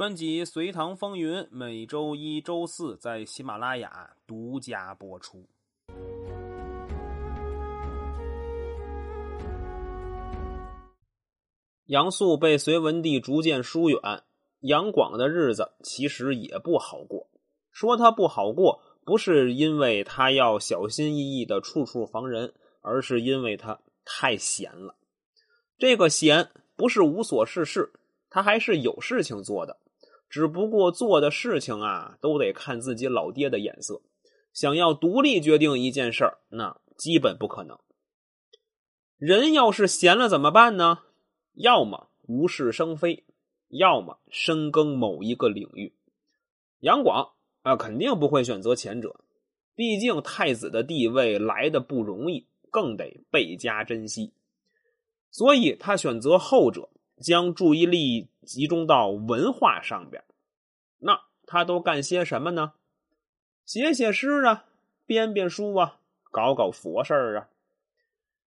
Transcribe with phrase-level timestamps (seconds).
[0.00, 5.46] 专辑《隋唐风云》每周一、周四在喜马拉雅独家播出。
[11.84, 14.00] 杨素被隋文帝逐渐疏远，
[14.60, 17.28] 杨广的日子其实也不好过。
[17.70, 24.94] 说他不好过，不是因为他要小心翼翼的处处防人，而是因为他太闲了。
[25.76, 27.92] 这个闲不是无所事事，
[28.30, 29.76] 他还是有事情做的。
[30.30, 34.00] 只不过做的事情啊，都得看自己老爹的眼色。
[34.52, 37.78] 想要独立决定一件事儿，那基本不可能。
[39.18, 41.00] 人要是闲了怎么办呢？
[41.54, 43.24] 要么无事生非，
[43.68, 45.94] 要么深耕某一个领域。
[46.78, 49.24] 杨广啊，肯定不会选择前者，
[49.74, 54.32] 毕竟太子的地位来的不容易，更得倍加珍惜。
[55.30, 56.88] 所以他选择后者。
[57.20, 60.24] 将注意力集中到文化上边，
[60.98, 62.72] 那他都干些什么呢？
[63.66, 64.64] 写写诗啊，
[65.06, 65.98] 编编书啊，
[66.30, 67.48] 搞搞佛事儿啊。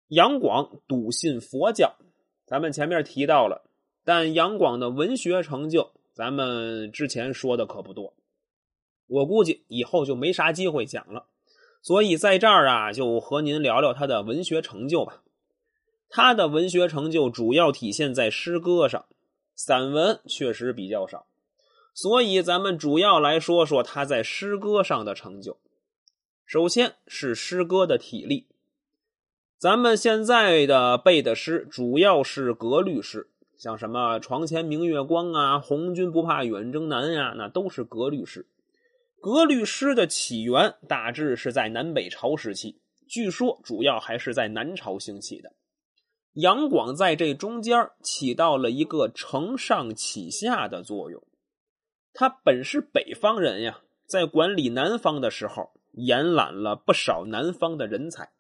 [0.09, 1.97] 杨广笃信佛教，
[2.47, 3.63] 咱们前面提到了，
[4.05, 8.15] 但杨广的文学成就，咱们之前说的可不多，
[9.07, 11.27] 我估计以后就没啥机会讲了，
[11.83, 15.23] 所以在这儿啊，就和您聊聊他的文学成就吧。
[16.11, 19.05] 他的文学成就主要体现在诗歌上，
[19.55, 21.27] 散文确实比较少，
[21.93, 25.59] 所以咱们主要来说说他在诗歌上的成就。
[26.47, 28.47] 首先是诗歌的体例，
[29.59, 33.29] 咱们现在的背的诗主要是格律诗，
[33.59, 38.47] 像什么“床前明月光”啊，“红军不怕远征难”呀，那都是格律诗。
[39.21, 45.53] 格律诗的起源大致是在南北朝时期，据说主要还是在南朝兴起的。
[46.35, 51.23] 杨广在这中间起到了一个承上启下的作用。
[52.13, 58.31] 他本是北方人呀，在管理南方的时候，延揽了不少南方的人才，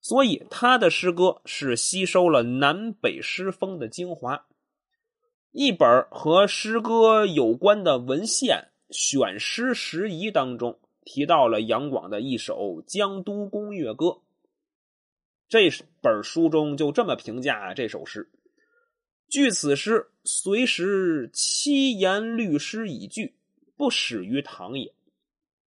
[0.00, 4.46] 所以他的诗歌是吸收了南北诗风的精华。
[5.52, 12.54] 一本和诗歌有关的文献《选诗拾遗》当中提到了杨广的一首
[12.84, 14.06] 《江都宫乐歌》。
[15.48, 15.70] 这
[16.00, 18.28] 本书中就这么评价这首诗：
[19.28, 23.36] 据此诗，隋时七言律诗已具，
[23.76, 24.92] 不始于唐也。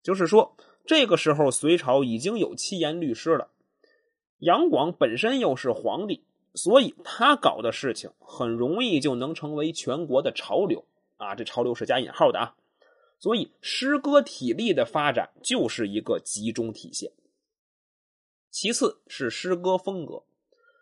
[0.01, 3.51] 就是说，这个时候隋朝已经有七言律诗了。
[4.39, 6.23] 杨广本身又是皇帝，
[6.55, 10.85] 所以他搞的事情很容易就能成为全国的潮流
[11.17, 11.35] 啊！
[11.35, 12.55] 这潮流是加引号的啊。
[13.19, 17.11] 所以，诗歌体例的发展就是一个集中体现。
[18.49, 20.23] 其次是诗歌风格，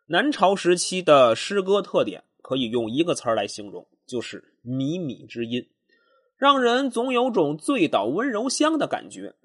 [0.07, 5.67] 南朝时期的诗歌特点可以用一个词来形容，就是靡靡之音，
[6.37, 9.35] 让人总有种醉倒温柔乡的感觉。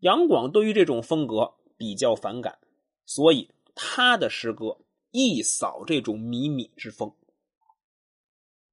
[0.00, 2.58] 杨广对于这种风格比较反感，
[3.06, 4.78] 所以他的诗歌
[5.12, 7.14] 一扫这种靡靡之风。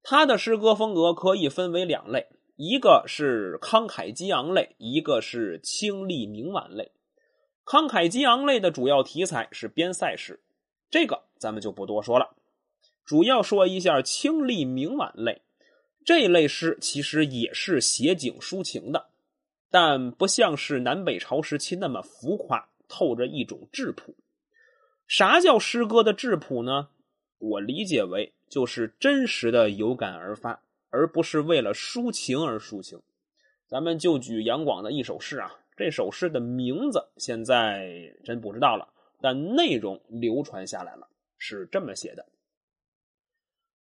[0.02, 6.92] 他的诗歌风格可以分为两类，一个是慷慨激昂类，一个是清丽明婉类。
[7.64, 10.40] 慷慨激昂类的主要题材是边塞诗，
[10.90, 12.34] 这个咱们就不多说了。
[13.04, 15.42] 主要说一下清丽明婉类
[16.04, 19.06] 这类诗，其实也是写景抒情的，
[19.70, 24.14] 但不像是南北朝时期那么浮夸，透着一种质朴。
[25.06, 26.88] 啥叫诗歌的质朴呢？
[27.38, 33.00] 我理解为就是真实的有感而发，而不是为了抒情而抒情。
[33.66, 35.54] 咱们就举杨广的一首诗啊。
[35.76, 42.26] 这首诗的名字现在真不知道了，但内容流传下来了，是这么写的：“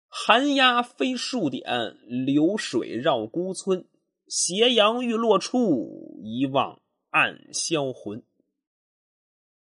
[0.08, 3.86] 寒鸦飞数点，流水绕孤村。
[4.28, 8.24] 斜阳欲落处，一望暗销魂。”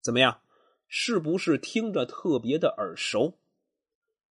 [0.01, 0.41] 怎么样？
[0.87, 3.37] 是不是听着特别的耳熟？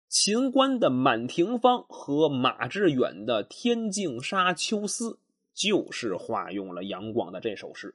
[0.09, 5.11] 秦观的《满庭芳》和马致远的《天净沙·秋思》。
[5.53, 7.93] 就是化用了杨广的这首诗。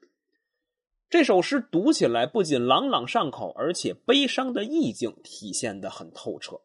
[1.08, 6.60] 这首诗读起来不仅朗朗上口，而且悲伤的意境体现的很透彻。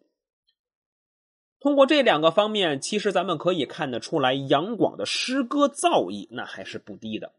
[1.60, 7.34] 通过这两个方面，其实咱们可以看得出来，杨广的诗歌造诣那还是不低的。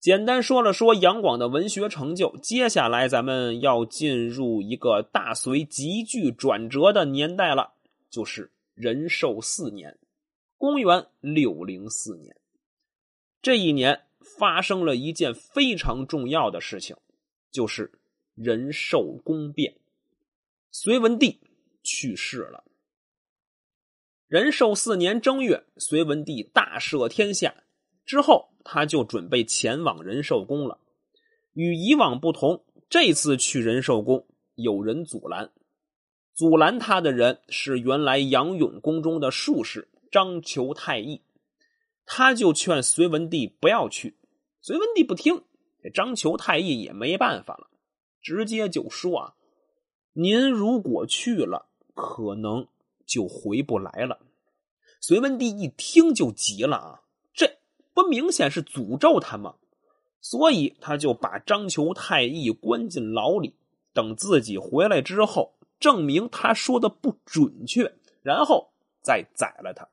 [0.00, 7.74] 简单说了说杨广的文学成就，接下来咱们要进入一个大隋急剧转折的年代了，
[8.08, 9.98] 就是仁寿四年。
[10.64, 12.34] 公元六零四年，
[13.42, 14.06] 这一年
[14.38, 16.96] 发生了一件非常重要的事情，
[17.50, 17.92] 就是
[18.34, 19.76] 仁寿宫变。
[20.70, 21.38] 隋文帝
[21.82, 22.64] 去世了。
[24.26, 27.54] 仁寿四年正月，隋文帝大赦天下
[28.06, 30.80] 之后，他就准备前往仁寿宫了。
[31.52, 35.52] 与以往不同，这次去仁寿宫有人阻拦。
[36.32, 41.22] 阻拦他的人是原来杨永宫中的术士张求太医，
[42.06, 44.16] 他就劝隋文帝不要去。
[44.60, 45.42] 隋文帝不听，
[45.82, 47.68] 这张求太医也没办法了，
[48.22, 49.34] 直接就说：“啊，
[50.12, 52.68] 您如果去了，可能
[53.04, 54.20] 就回不来了。”
[55.02, 57.00] 隋文帝一听就急了啊，
[57.32, 57.58] 这
[57.92, 59.56] 不明显是诅咒他吗？
[60.20, 63.56] 所以他就把张求太医关进牢里，
[63.92, 65.56] 等自己回来之后。
[65.80, 68.72] 证明他说的不准确，然后
[69.02, 69.88] 再宰了他。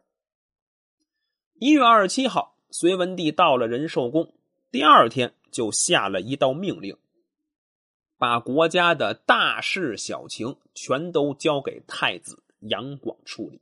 [1.63, 4.34] 一月二十七号，隋文帝到了仁寿宫，
[4.72, 6.98] 第二天就下了一道命令，
[8.18, 13.62] 把国家的大事小情全都交给太子杨广处理。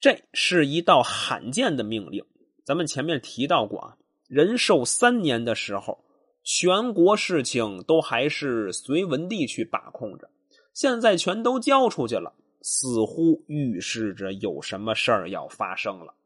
[0.00, 2.24] 这是一道罕见的命令。
[2.64, 6.04] 咱们前面提到过啊，仁寿三年的时候，
[6.42, 10.28] 全国事情都还是隋文帝去把控着。
[10.74, 16.16] 现在全都交出去了，似乎预示着有什么事儿要发生了。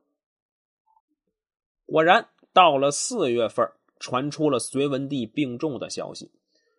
[1.87, 3.69] 果然，到了四月份，
[4.01, 6.31] 传出了隋文帝病重的消息。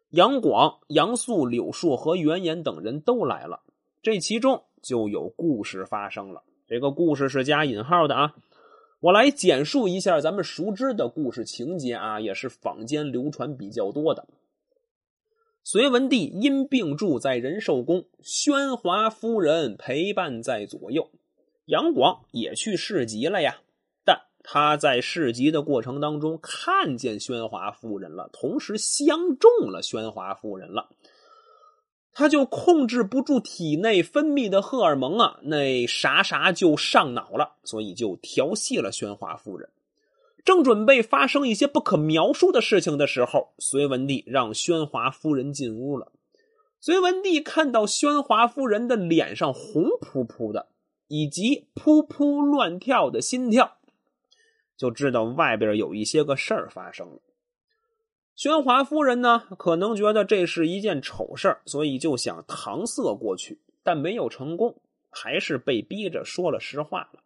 [0.10, 3.62] 杨广、杨素、柳树和袁岩等人都来了，
[4.02, 6.44] 这其中就有故事发生了。
[6.68, 8.36] 这个故事是加引号的啊，
[9.00, 14.28] 我来简述一下咱们熟知的故事情节啊，也是坊间流传比较多的。
[15.63, 21.10] 隋文帝因病住在仁寿宫，宣华夫人陪伴在左右。
[21.66, 23.57] 杨广也去市集了呀，
[24.47, 30.89] 他在市集的过程当中看见宣华夫人了，同时相中了宣华夫人了，
[32.13, 39.68] 他就控制不住体内分泌的荷尔蒙啊，那啥啥就上脑了，所以就调戏了宣华夫人。
[40.44, 46.12] 正准备发生一些不可描述的事情的时候，隋文帝让宣华夫人进屋了。
[46.80, 50.68] 隋文帝看到宣华夫人的脸上红扑扑的，
[51.07, 53.77] 以及扑扑乱跳的心跳，
[54.77, 57.19] 就知道外边有一些个事儿发生了。
[58.36, 64.75] 宣华夫人呢，可能觉得这是一件丑事儿所以就想搪塞过去，但没有成功，
[65.10, 67.22] 还是被逼着说了实话了。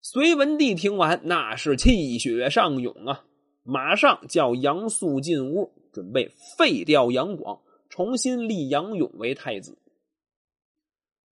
[0.00, 3.24] 隋文帝听完，那是气血上涌啊！
[3.64, 7.60] 马上叫杨素进屋，准备废掉杨广，
[7.90, 9.76] 重新立杨勇为太子。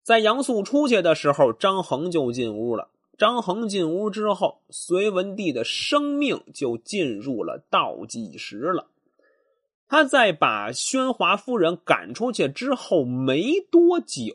[0.02, 2.90] 在杨素出去的时候，张衡就进屋了。
[3.18, 8.88] 张衡进屋之后，隋文帝的生命就进入了倒计时了。
[9.88, 14.34] 他在把宣华夫人赶出去之后没多久，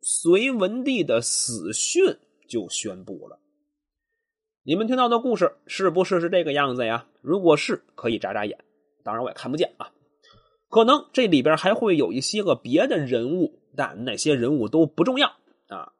[0.00, 2.16] 隋文帝的死讯
[2.48, 3.38] 就宣布了。
[4.62, 7.06] 你们听到的故事是不是是这个样子呀？
[7.20, 8.58] 如果是，可以眨眨眼。
[9.02, 9.92] 当然我也看不见啊。
[10.70, 15.28] 可能这里边还会有一些个别的人物，但那些人物都不重要
[15.68, 15.92] 啊。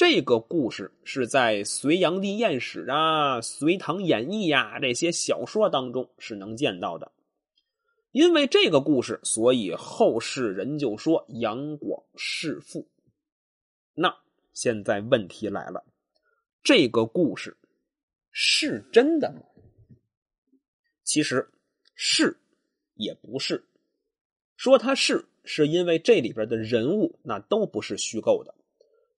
[0.00, 7.12] 这个故事是在《隋炀帝验史》啊、《隋唐演义》呀这些小说当中是能见到的。
[8.10, 12.88] 因为这个故事，所以后世人就说杨广弑父。
[13.92, 14.16] 那
[14.54, 15.84] 现在问题来了，
[16.62, 17.58] 这个故事。
[18.30, 19.42] 是真的吗？
[21.04, 21.46] 其实
[21.94, 22.38] 是
[22.94, 23.62] 也不是。
[24.56, 28.54] 说它是，是因为这里边的人物那都不是虚构的；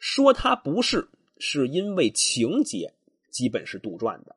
[0.02, 2.92] 说他不是，是因为情节
[3.30, 4.34] 基本是杜撰的。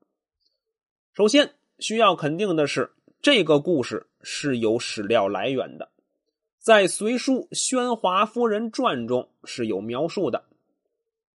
[1.12, 5.90] 首先需要肯定的是，这个故事是有史料来源的，
[6.60, 10.44] 在《隋书·宣华夫人传》中是有描述的。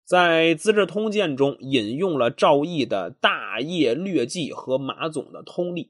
[0.05, 5.83] 在《资治通鉴》中引用了赵翼的《大业略记》和马总的《通历》。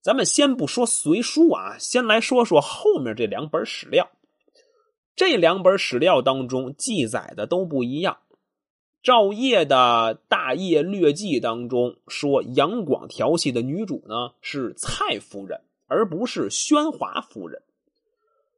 [0.00, 4.10] 咱们先不说《隋书》啊，先来说说后面这两本史料。
[5.16, 8.18] 这两本史料当中记载的都不一样。
[9.02, 17.62] 赵烨的《大业略记》当中说，杨广调戏的女主呢是蔡夫人，而不是宣华夫人。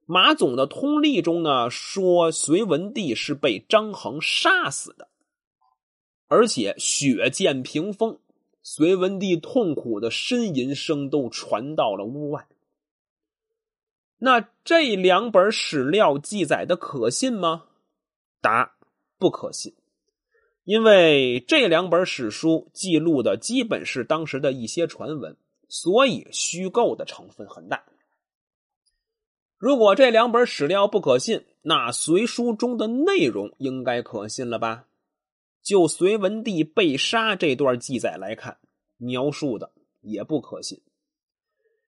[0.04, 5.08] 马总的通历中呢说，隋文帝是被张衡杀死的，
[6.28, 8.18] 而且血溅屏风，
[8.62, 12.46] 隋文帝痛苦的呻吟声都传到了屋外。
[14.18, 17.66] 那这两本史料记载的可信吗？
[18.40, 18.76] 答：
[19.16, 19.74] 不可信，
[20.64, 25.36] 因为这两本史书记录的基本是当时的一些传闻，
[25.68, 27.84] 所以虚构的成分很大。
[29.56, 34.86] 如果这两本史料不可信，那《隋书》中的内容应该可信了吧？
[35.62, 38.58] 就隋文帝被杀这段记载来看，
[38.96, 40.80] 描述的也不可信。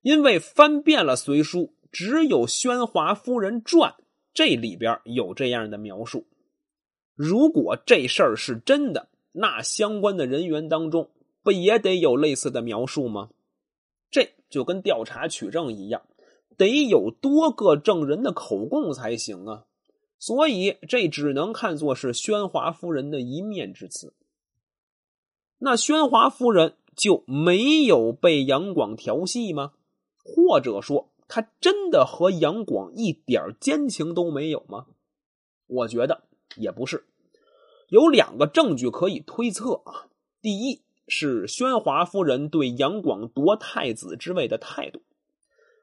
[0.03, 3.93] 因为翻遍了隋书，只有《宣华夫人传》
[4.33, 6.27] 这里边有这样的描述。
[7.15, 11.11] 如果这事儿是真的，那相关的人员当中
[11.43, 13.31] 不也得有类似的描述吗？
[14.11, 16.03] 这就跟调查取证一样，
[16.57, 19.65] 得有多个证人的口供才行啊。
[20.19, 24.13] 所以这只能看作是宣华夫人的一面之词。
[25.59, 29.73] 那宣华夫人就没有被杨广调戏吗？
[30.23, 34.87] 或者说，他真的和杨广一点奸情都没有吗？
[35.69, 36.25] 我觉得
[36.57, 37.05] 也不是。
[37.89, 40.09] 有两个证据可以推测啊。
[40.43, 45.03] 第一是宣华夫人对杨广夺太子之位的态度。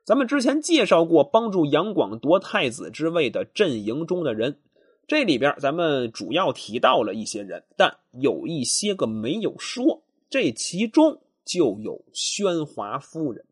[0.04, 4.60] 咱们之前介绍过，帮助杨广夺太子之位的阵营中的人，
[5.08, 10.04] 这里边咱们主要提到了一些人，但有一些个没有说。
[10.30, 13.46] 这其中就有宣华夫人。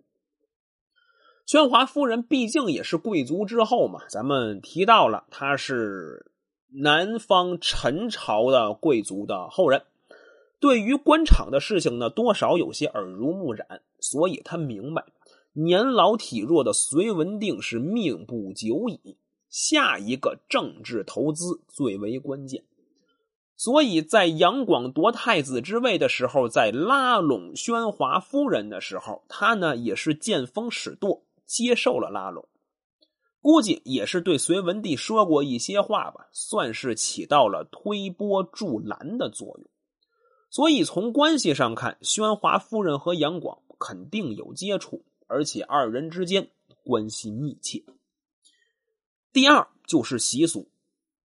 [1.46, 6.32] 宣华夫人毕竟也是贵族之后嘛，咱们提到了她是
[6.74, 9.84] 南方陈朝的贵族的后人，
[10.60, 15.06] 对于官场的事情呢，多少有些耳濡目染，所以他明白
[15.54, 22.64] 年老体弱的隋文定是命不久矣，下一个政治投资最为关键，
[23.56, 31.22] 所以在杨广夺太子之位的时候，在拉拢宣华夫人的时候，他呢也是见风使舵。
[31.46, 32.48] 接受了拉拢，
[33.42, 39.70] 估计也是对隋文帝说过一些话吧，算是起到了推波助澜的作用。
[40.50, 46.50] 所以从关系上看，宣华夫人和杨广肯定有接触，而且二人之间
[46.84, 47.84] 关系密切。
[49.34, 50.70] 第二就是习俗，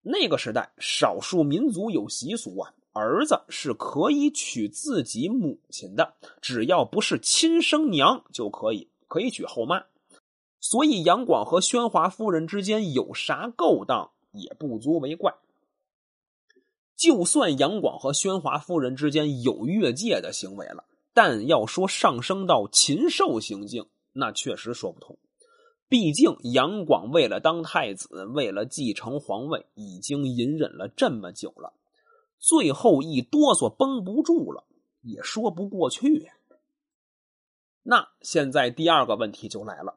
[0.03, 9.85] 那个时代少数民族有习俗啊，儿子是可以娶自己母亲的，只要不是亲生娘就可以，可以娶后妈。
[10.61, 15.35] 所以，杨广和宣华夫人之间有啥勾当也不足为怪。
[16.97, 25.19] 就算杨广和宣华夫人之间有越界的行为了，但要说上升到禽兽行径，那确实说不通。
[25.89, 31.73] 毕竟杨广为了当太子，为了继承皇位，已经隐忍了这么久了，
[32.39, 34.65] 最后一哆嗦绷不住了，
[35.01, 36.31] 也说不过去。
[37.83, 39.97] 那现在第二个问题就来了。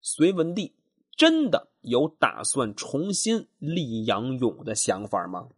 [0.00, 0.74] 隋文帝
[1.16, 5.48] 真的有打算重新立杨勇的想法吗？